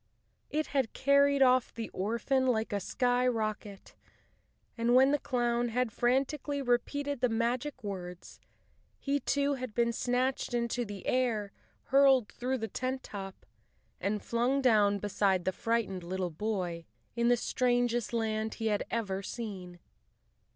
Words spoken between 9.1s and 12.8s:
too had been snatched into the air, hurled through the